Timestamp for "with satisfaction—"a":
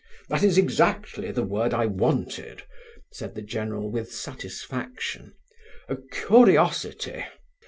3.91-5.97